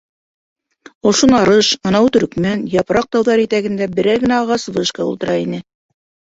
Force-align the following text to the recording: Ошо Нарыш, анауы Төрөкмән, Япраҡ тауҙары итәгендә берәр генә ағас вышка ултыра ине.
Ошо 1.09 1.27
Нарыш, 1.33 1.67
анауы 1.89 2.09
Төрөкмән, 2.15 2.63
Япраҡ 2.77 3.07
тауҙары 3.17 3.45
итәгендә 3.49 3.89
берәр 4.01 4.25
генә 4.25 4.41
ағас 4.47 4.67
вышка 4.79 5.07
ултыра 5.13 5.37
ине. 5.45 5.63